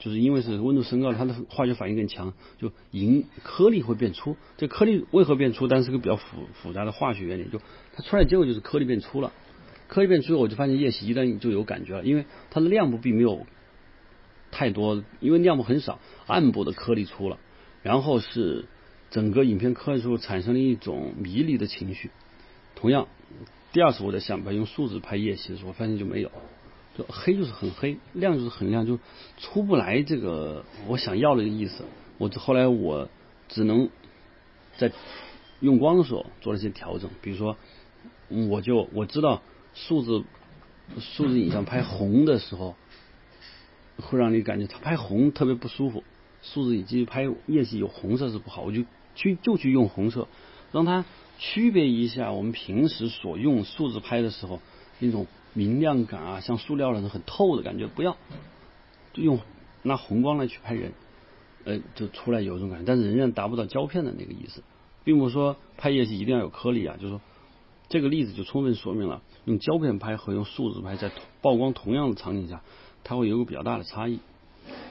[0.00, 4.36] 就是因为是温度升高，它的化学反应更强，就银颗粒会变粗。
[4.56, 5.68] 这颗粒为何变粗？
[5.68, 7.60] 但是个比较复复杂的化学原理，就
[7.94, 9.32] 它出来结果就是颗粒变粗了。
[9.86, 13.46] 颗粒变粗，我就发现液体一旦就有感觉了，因为它的亮部并没有。
[14.56, 17.36] 太多，因为亮部很少，暗部的颗粒粗了，
[17.82, 18.64] 然后是
[19.10, 22.10] 整个影片颗粒出产生了一种迷离的情绪。
[22.74, 23.06] 同样，
[23.74, 26.32] 第二次我在想拍用数字拍夜戏的时候，发现就没有，
[26.96, 28.98] 就黑就是很黑，亮就是很亮，就
[29.36, 31.84] 出不来这个我想要的意思。
[32.16, 33.10] 我后来我
[33.50, 33.90] 只能
[34.78, 34.90] 在
[35.60, 37.58] 用光的时候做了一些调整，比如说，
[38.48, 39.42] 我就我知道
[39.74, 40.24] 数字
[40.98, 42.74] 数字影像拍红的时候。
[43.98, 46.04] 会让你感觉它拍红特别不舒服，
[46.42, 50.28] 数字以及拍夜戏有红色是不好，我就去就去用红色，
[50.72, 51.04] 让它
[51.38, 54.60] 区别一下我们平时所用数字拍的时候
[54.98, 58.16] 那种明亮感啊，像塑料那种很透的感觉，不要
[59.12, 59.40] 就用
[59.82, 60.92] 拿红光来去拍人，
[61.64, 64.62] 呃，就出来有一种感觉，但是仍然达不到胶片的那个意思，
[65.04, 67.20] 并不是说拍夜戏一定要有颗粒啊，就是说
[67.88, 72.62] 这个例子就充分说明了用胶片拍和用数字拍在曝光同样的场景下。
[73.08, 74.18] 它会有个比较大的差异，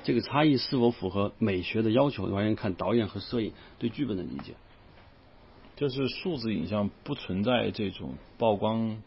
[0.06, 4.54] 这个差异是否符合美学的要求，完全看导演和摄影对剧本的理解。
[5.76, 9.04] 就是数字影像不存在这种曝光，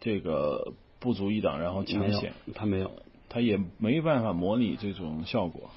[0.00, 2.92] 这个不足一档，然后强显，它没有，
[3.28, 5.70] 它也没办法模拟这种效果。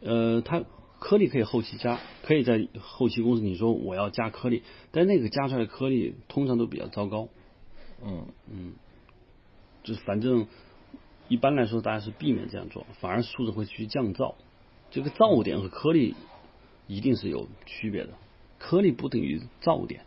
[0.00, 0.64] 呃，它
[0.98, 7.28] 颗粒可以后期加，可以在后期公司你说我要加颗粒，但那个加出来的颗粒通常都比较糟糕。
[8.02, 8.72] 嗯嗯，
[9.82, 10.46] 就是反正。
[11.28, 14.34] 一般来说，大家是避免这样做，反而数字会去降噪。
[14.90, 16.14] 这个噪点和颗粒
[16.86, 18.10] 一定是有区别的，
[18.58, 20.02] 颗粒不等于噪点。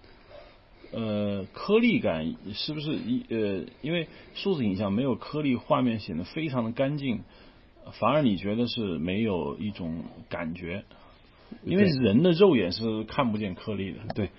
[0.92, 7.22] 呃，颗粒感是不是一呃，因为数字影像没有颗粒，画面显得非常的干净，
[8.00, 10.86] 反而你觉得是没有一种感觉，
[11.64, 14.00] 因为人的肉眼是看不见颗粒的。
[14.14, 14.30] 对，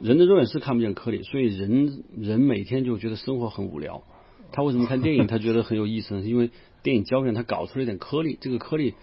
[0.00, 4.02] 人的肉眼是看不见颗粒，所以人人每天就觉得生活很无聊。
[4.52, 5.26] 他为什么看电影？
[5.26, 6.22] 他觉得很有意思呢？
[6.22, 6.50] 是因为
[6.82, 8.94] 电影胶片他搞出了一点颗粒，这个颗粒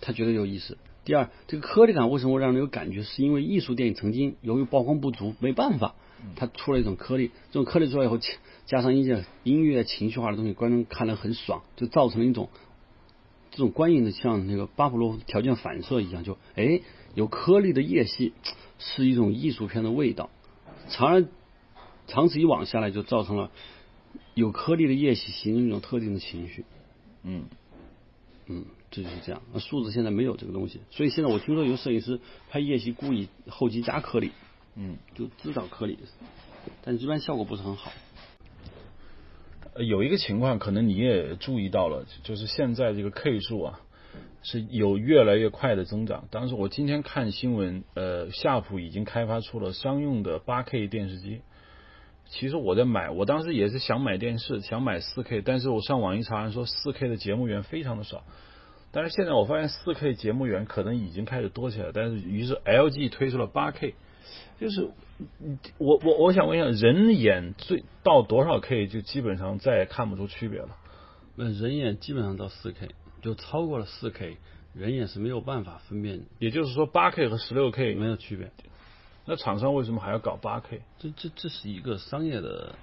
[0.00, 0.78] 他觉得有意思。
[1.04, 3.02] 第二，这个颗粒感为什么会让人有感觉？
[3.02, 5.94] 是因为艺术电影曾经由于曝光不足，没办法，
[6.36, 7.30] 它出了一种颗粒。
[7.50, 8.18] 这种颗粒出来以后，
[8.66, 12.50] 加上一些音乐情绪化的东西，观众看了很爽，就造成了一种
[13.50, 16.82] 这种观影的像那个巴甫洛夫条件反射一样，就哎
[17.14, 18.34] 有颗粒的夜戏
[18.78, 20.28] 是一种艺术片的味道。
[20.90, 21.24] 长而
[22.06, 23.50] 长此以往下来，就造成了
[24.38, 26.64] 有颗粒的夜戏形成一种特定的情绪。
[27.24, 27.44] 嗯
[28.46, 29.42] 嗯，这就是这样。
[29.52, 34.30] 那数字现在没有这个东西，所以现在我听说有摄影师拍夜戏故意后期加颗粒，
[34.76, 35.98] 嗯，就制造颗粒，
[36.82, 37.90] 但是一般效果不是很好。
[39.74, 43.80] 呃有一个情况可能你也注意到了，就是现在这个 K 数啊
[44.42, 46.26] 是有越来越快的增长。
[46.30, 51.40] 当时我今天看新闻，呃，夏普已经开发出了商用的 8K 电视机。
[52.28, 58.22] 其实我在买，我当时也是想买电视，想买 4K，但是我上网一查，说 4K 的节目源非常的少。
[58.90, 63.94] 但是现在我发现 4K 节目源可能已经开始多起来，但是于是 LG 推出了 8K，
[64.60, 64.90] 就是
[65.78, 70.76] 我我我想问一下，人眼最到多少 K 就基本上再也看不出区别了？
[71.34, 72.90] 那人眼基本上到 4K，
[73.22, 74.36] 就超过了 4K，
[74.74, 78.50] 人眼是没有办法分辨，也就是说8 K 和16 K 没有区别。
[79.30, 80.80] 那厂商为什么还要搞八 K？
[80.98, 82.74] 这这这是一个商业的，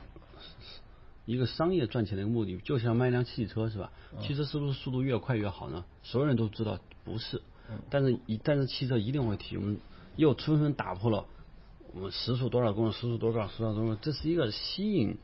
[1.26, 3.92] 一个商业赚钱的一个目的，就像卖辆汽车是吧？
[4.22, 5.84] 汽车是不是速度越快越好呢？
[6.04, 7.42] 所有人都知道不是，
[7.90, 9.80] 但是一但是汽车一定会提我们，
[10.18, 11.26] 又充分打破了
[11.96, 15.18] 我们时速多少公里，时速多少，时速多少公里，这是一个吸引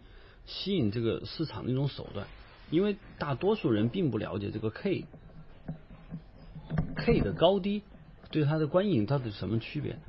[0.48, 2.26] 吸引这个市场的一种手段，
[2.72, 5.06] 因为大多数人并不了解这个 K
[6.96, 7.84] K 的高低
[8.32, 10.00] 对它的观影到底什么区别，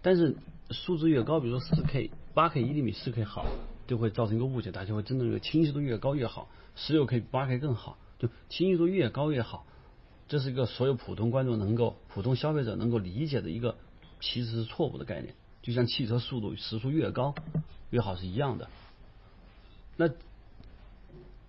[0.00, 0.34] 但是。
[0.70, 3.44] 数字越高，比如说四 K、八 K 一定比四 K 好，
[3.86, 9.66] 就会造成一个误解，大家会真的认为清晰度越高越好，十六 K 比八 K 更好，就清晰度越高越好，
[10.28, 13.76] 这是一个所有普通观众能够、普通消费者能够理解的一个
[14.20, 17.34] 其实是错误的概念，就像汽车速度时速越高
[17.90, 18.70] 越好是一样的。
[19.96, 20.08] 那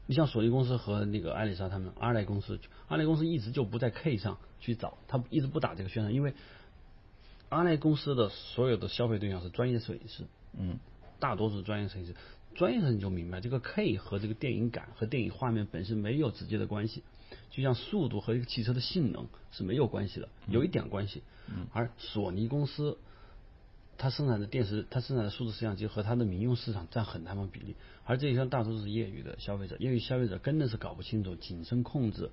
[0.06, 6.34] 你像索尼公司和那个艾丽莎他们，阿莱公司，阿莱公司一直就不在 K 上去找，他一直不打这个宣传，因为。
[7.54, 10.24] 阿莱公司的所有的消费对象是专业摄影师，
[10.58, 10.80] 嗯，
[11.20, 12.16] 大多数专业摄影师，
[12.56, 17.04] 专业摄影就明白这个 K 和这个电影感和电影画面本身没有直接的关系，
[17.52, 22.98] 就像速度和一个汽车的性能是没有关系的，有一点关系，嗯，而索尼公司
[24.00, 32.32] 它生产的电视，它生产的数字摄像机和它的民用市场占很大部分比例，而这一项大多数是业余的消费者，业余消费者根本是搞不清楚景深控制，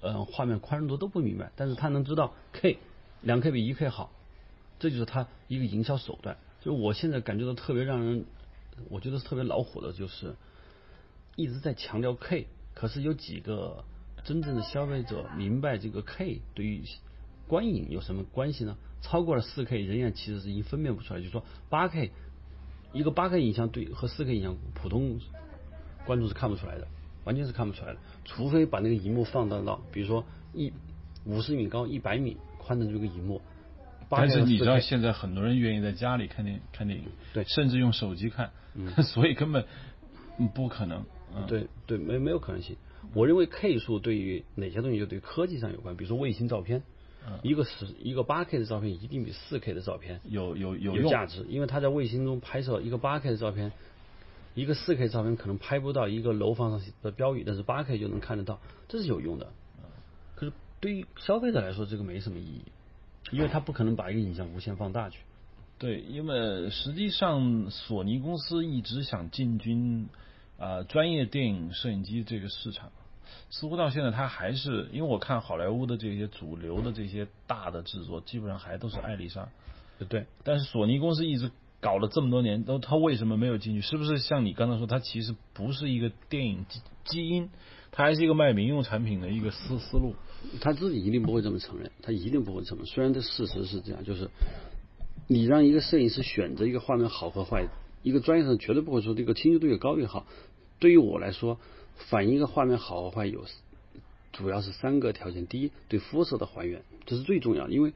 [0.00, 2.78] 呃，画面宽容度都不明白，但是他能知道 K。
[3.22, 4.12] 两 K 比一 K 好，
[4.78, 6.36] 这就是他一个营销手段。
[6.60, 8.24] 就我现在感觉到特别让人，
[8.90, 10.34] 我觉得特别恼火的，就是
[11.36, 13.84] 一直在强调 K，可是有几个
[14.24, 16.82] 真正的消费者明白这个 K 对于
[17.46, 18.76] 观影有什么关系呢？
[19.02, 21.20] 超过了四 K，人眼其实是已经分辨不出来。
[21.20, 22.10] 就是说八 K
[22.92, 25.20] 一个八 K 影像对和四 K 影像，普通
[26.06, 26.86] 观众是看不出来的，
[27.24, 27.98] 完全是看不出来的。
[28.24, 30.72] 除非把那个荧幕放大到，比如说一
[31.24, 32.36] 五十米高、一百米。
[32.68, 33.40] 宽的这个荧幕，
[34.10, 39.64] 但是你知道现在很多人愿意在家里看电看电影，对，甚至用手机看，嗯 所以根本
[40.54, 41.02] 不可能。
[41.46, 42.76] 对对，没没有可能性。
[43.14, 46.82] 我认为 K 数对于哪些东西就对科技上有关，比如说卫星照片，
[47.42, 53.72] 一个十一个八 K 的照片一定比四 K 的照片有有有有价值，因为它在卫星中拍摄一个八 K 的照片，
[54.54, 59.52] 一个四 K 照片可能拍不到一个楼房上的标语，但是八 K 就能看得到，这是有用的。
[60.80, 62.62] 对于消费者来说，这个没什么意义，
[63.30, 65.18] 因为他不可能把一个影像无限放大去。
[65.78, 70.08] 对，因为实际上索尼公司一直想进军
[70.58, 72.90] 啊专业电影摄影机这个市场，
[73.50, 79.48] 似乎到现在他还是因为我看好莱坞的这些主流的这些大的制作，基本上还都是艾丽莎。
[80.08, 81.50] 对，但是索尼公司一直
[81.80, 83.80] 搞了这么多年，都他为什么没有进去？
[83.80, 87.50] 是不是像你刚才说，它其实不是一个电影基基因，
[87.98, 90.14] 他还是一个卖民用产品的一个思思路？
[90.60, 92.86] 他自己一定不会这么承认，他一定不会承认。
[92.86, 94.30] 虽然这事实是这样，就是
[95.26, 97.66] 你让一个摄影师选择一个画面好和坏，
[98.04, 100.28] 一个专业上绝对不会说这个清晰度越高越好。
[100.78, 101.58] 对于我来说，
[101.96, 103.44] 反映一个画面好和坏有
[104.32, 107.92] 主要是三个条件：第一，对肤色的还原，这是最重要的，因为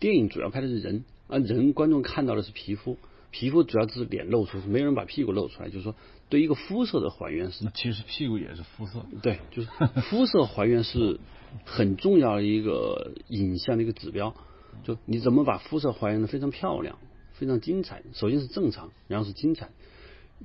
[0.00, 2.98] 电影主要拍的是人，而人观众看到的是皮肤，
[3.30, 5.94] 皮肤主要是脸露出，没有人把屁股露出来，就是说。
[6.34, 9.06] 对一个肤色的还原是，其实屁股也是肤色。
[9.22, 9.68] 对，就是
[10.10, 11.20] 肤色还原是
[11.64, 14.34] 很重要的一个影像的一个指标。
[14.82, 16.98] 就你怎么把肤色还原的非常漂亮，
[17.34, 18.02] 非常精彩。
[18.14, 19.68] 首先是正常，然后是精彩。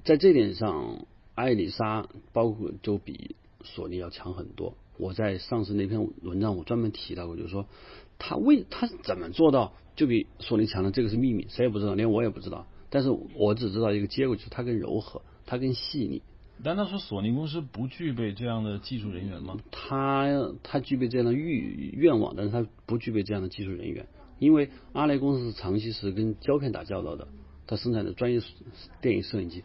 [0.04, 4.76] 在这点上，艾丽莎包括就比索尼要强很多。
[5.00, 7.66] 我在上次那篇文章我专门提到过，就是说
[8.20, 12.68] 他为他怎么做到就比索尼强的，这个是秘密，谁也不知道，连我也不知道。
[12.92, 16.22] 但是我只知道一个结果，就是它更柔和，它更细腻。
[16.64, 19.58] 难道说索尼公司不具备这样的技术人员吗？
[19.72, 20.28] 他
[20.62, 24.06] 他具备这样的欲愿望，但是他不具备这样的技术人员。
[24.38, 27.28] 因为阿雷公司长期是跟胶片打交道的，
[27.66, 28.42] 它生产的专业
[29.02, 29.64] 电影摄影机。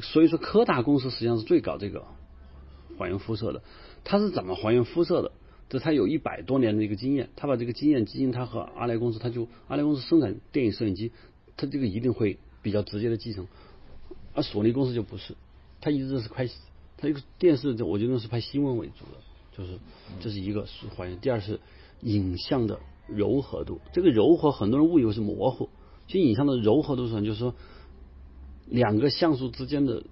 [0.00, 2.06] 所以说科大公司实际上是最搞这个
[2.96, 3.62] 还原肤色的。
[4.04, 5.32] 它是怎么还原肤色的？
[5.68, 11.12] 这它有一百多年的一个经验，他把这个经验基因，它和阿雷公司，它就阿雷公司生产电影摄影机，
[11.56, 13.46] 它这个一定会比较直接的继承。
[14.38, 15.34] 而索尼公司就不是。
[15.80, 16.48] 它一直是拍，
[16.96, 19.18] 它一个电视，我觉得是拍新闻为主的，
[19.56, 19.78] 就是
[20.20, 21.18] 这是一个是还原。
[21.18, 21.58] 第二是
[22.02, 22.78] 影像的
[23.08, 25.68] 柔和度，这个柔和很多人误以为是模糊，
[26.06, 27.54] 其实影像的柔和度上就是说
[28.66, 30.04] 两个像素之间的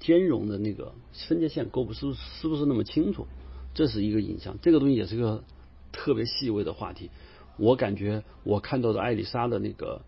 [0.00, 0.92] 兼容的那个
[1.28, 3.26] 分界线够不是是不是那么清楚，
[3.72, 4.58] 这是一个影像。
[4.60, 5.44] 这个东西也是个
[5.92, 7.10] 特别细微的话题。
[7.58, 10.02] 我感觉我看到的艾丽莎的那个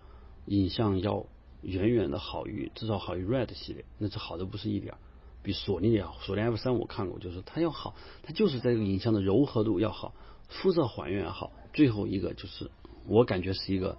[0.47, 1.25] 影像要。
[1.63, 4.95] 远远的好于至少好于 Red 系列，那是好的不是一点，
[5.43, 10.15] 比索尼也好，索尼 F 三我看过，就是它要好，它就是在这个影像的柔和度要好，
[10.49, 12.71] 肤色还原好，最后一个就是
[13.07, 13.99] 我感觉是一个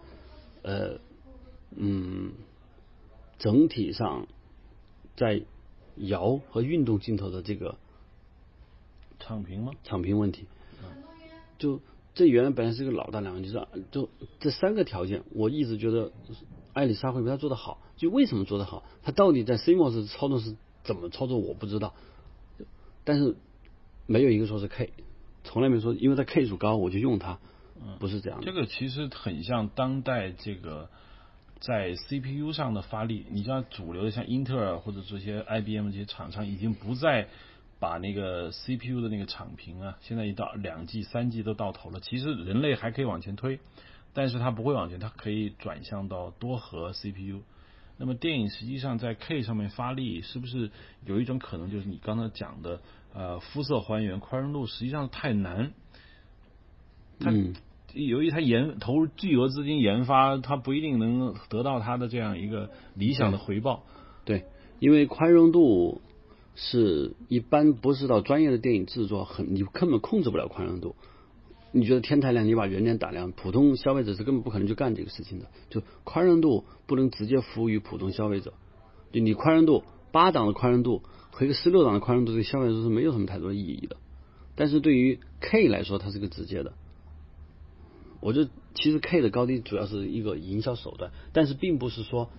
[0.63, 0.99] 呃
[1.75, 2.31] 嗯
[3.37, 4.27] 整体上
[5.15, 5.43] 在
[5.97, 7.77] 摇和运动镜头的这个
[9.19, 9.73] 场平吗？
[9.83, 10.47] 场平问题，
[11.59, 11.79] 就
[12.15, 14.09] 这原来本来是个老大娘，就是就
[14.39, 16.11] 这三个条件，我一直觉得。
[16.73, 18.83] 艾丽莎会比他做的好，就为什么做的好？
[19.03, 21.37] 他到底在 CMOS 操作是怎么操作？
[21.37, 21.93] 我不知道，
[23.03, 23.35] 但是
[24.07, 24.93] 没有一个说是 K，
[25.43, 27.39] 从来没说，因为它 K 数高我就用它，
[27.99, 28.45] 不是这样的。
[28.45, 30.89] 这个其实很像当代这个
[31.59, 33.25] 在 CPU 上的发力。
[33.29, 37.27] 你像主流的像英特尔或者这些 IBM 这些厂商，已经不再
[37.79, 41.99] 把那个 CPU 的那个场平啊，现在一到两 G、三 G 都到头了。
[41.99, 43.59] 其实人类还可以往前推。
[44.13, 47.41] 但是它不会往前，它可以转向到多核 CPU。
[47.97, 50.71] 那么电影实际上在 K 上面发力，是不是
[51.05, 52.81] 有一种可能，就是你刚才讲的
[53.13, 55.73] 呃肤色还原、宽容度，实际上太难。
[57.19, 57.31] 它
[57.93, 63.83] 由于它研投入巨额资金研发，它不一定能得到它的这样一个理想的回报。
[64.25, 64.45] 对，
[64.79, 66.01] 因为宽容度
[66.55, 70.95] 是一般不是到专业的电影制作，很你根本控制不了宽容度。
[71.73, 75.47] 你觉得天太亮，你把人脸打亮，普通消费者是根本不可能去干这个事情的。
[75.69, 78.53] 就宽容度不能直接服务于普通消费者，
[79.13, 81.01] 就你宽容度八档的宽容度
[81.31, 83.95] 和一个十六档的宽容度，对消费者是没有什么太多意义的。
[84.55, 86.73] 但是对于 K 来说，它是个直接的。
[88.19, 92.29] 我觉得其实 K 的高低主要是一个营销手段，但是并不是说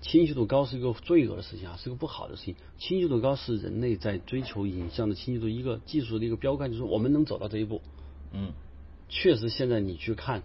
[0.00, 2.54] 清晰度高是一个罪恶的事情啊，是个不好的事情。
[2.78, 7.82] 清晰度高是人类在追求影像的清晰度一个技术的一个标杆，就是我们能走到这一步。
[8.32, 8.52] 嗯，
[9.08, 10.42] 确实，现在你去看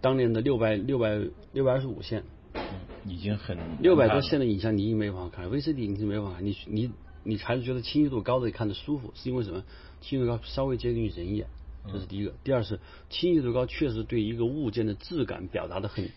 [0.00, 1.20] 当年的六百六百
[1.52, 2.22] 六百二十五线，
[2.52, 2.62] 嗯，
[3.06, 6.92] 已经很六百多线的影像，你已经没法看，VCD 你是没法看，你你
[7.24, 9.64] 你还是觉得清晰度高的看着舒服，是因为什么？
[10.00, 11.48] 清晰度高稍微接近于人眼，
[11.90, 12.34] 这是第一个。
[12.44, 12.78] 第二是
[13.10, 16.10] 清晰度高确实对一个物件的质感表达的很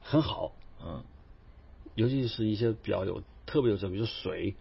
[0.00, 1.02] 很好，嗯，
[1.94, 4.54] 尤其是一些比较有特别有这，比如水、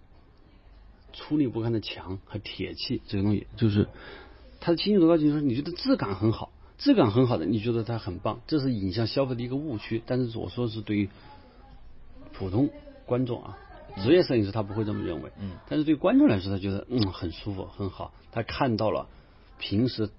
[1.14, 3.88] 粗粝不堪的墙和铁器这个东西，就是。
[4.60, 10.02] 它的清晰度高，就是说你觉得质感很好，质感很好的，你觉得它很棒，这是影像消费的一个误区。
[10.06, 11.10] 但是我说是对于
[12.34, 12.70] 普通
[13.06, 13.58] 观众啊，
[14.04, 15.32] 职业摄影师他不会这么认为。
[15.40, 15.52] 嗯。
[15.68, 19.08] 但是对观众来说，他觉得嗯很舒服很好，他看到了
[19.58, 20.10] 平时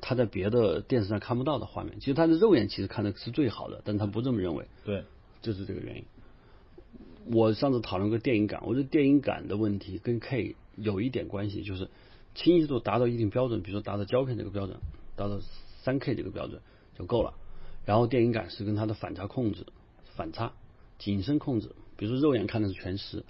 [0.00, 2.00] 他在别的电视上看不到的画面。
[2.00, 4.66] 其实他的肉眼其实看的是最好的，但他不这么认为。
[4.84, 5.04] 对，
[5.40, 6.04] 就是这个原因。
[7.26, 11.88] 我上次讨论过电影感，我觉得电影感的问题跟 K 有一点关系，就是。
[12.34, 14.78] 清晰度达到一定标准，比如说达到胶片这个标准，
[15.16, 15.40] 达到
[15.82, 16.62] 三 K 这个标准
[16.96, 17.34] 就够了。
[17.84, 19.66] 然后电影感是跟它的反差控制、
[20.14, 20.52] 反差、
[20.98, 23.24] 景深控制，比如说肉眼看的是全十，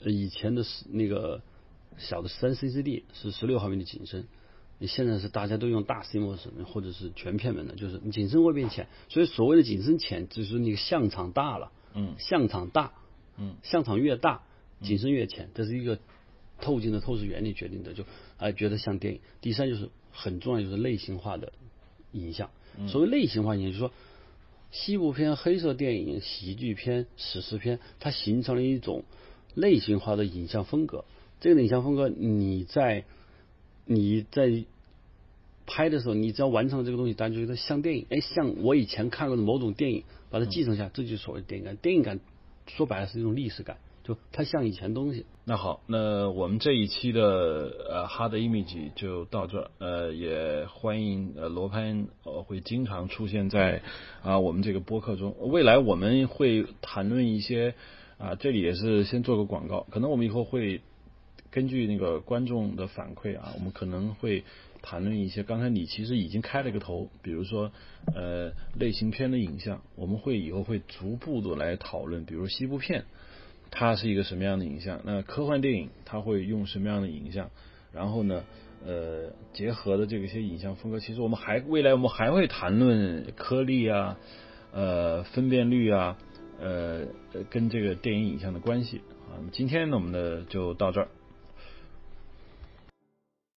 [0.00, 1.40] 以前的是那个
[1.98, 4.26] 小的三 CCD 是十六毫米的景深，
[4.78, 12.92] 你现在是大家都用大 CMOS 或者是全片门的，就是你景深会变浅，所以所谓的景深浅，就是那个像场大了，嗯，像场大，
[13.36, 14.42] 嗯，像场越大，
[14.82, 15.98] 景深越浅，这是一个。
[16.60, 18.04] 透镜的透视原理决定的，就
[18.36, 19.20] 哎觉得像电影。
[19.40, 21.52] 第三就是很重要，就是类型化的
[22.12, 22.50] 影像。
[22.88, 23.92] 所谓类型化影像，就是说
[24.70, 29.04] 西部片、黑色电影、喜剧片、史诗片，它形成了一种
[29.54, 31.04] 类型化的影像风格。
[31.40, 33.04] 这个影像风格，你在
[33.86, 34.64] 你在
[35.66, 41.76] 拍的时候，你只要完成了这个东西，大家就觉得像电影，哎，像我以前看过的某种电影，把它继承下，这就是所谓电影感。
[41.76, 42.20] 电影感
[42.66, 43.78] 说白了是一种历史感，
[44.08, 45.26] 就它像以前东西。
[45.44, 47.20] 那好，那我们这一期的
[47.90, 53.82] 呃 Hard Image 就到这儿，呃，也欢迎呃罗潘呃会经常出现在
[54.22, 55.36] 啊我们这个播客中。
[55.40, 57.74] 未来我们会谈论一些
[58.16, 60.80] 啊，这里也是先做个广告，可能我们以后会
[61.50, 64.42] 根据那个观众的反馈啊，我们可能会。
[64.80, 67.72] 谈论一些，刚才你其实已经开了个头，比如说
[68.14, 73.04] 呃类型片的影像，我们会以后会逐步的来讨论，比如西部片，
[73.70, 75.00] 它是一个什么样的影像？
[75.04, 77.50] 那科幻电影它会用什么样的影像？
[77.92, 78.44] 然后呢，
[78.86, 84.18] 呃结合的这个些影像风格，其实我们还未来我们还会谈论颗粒啊，
[84.72, 86.16] 呃分辨率啊，
[86.60, 87.06] 呃
[87.50, 89.40] 跟这个电影影像的关系啊。
[89.52, 91.08] 今天呢，我们的就到这儿。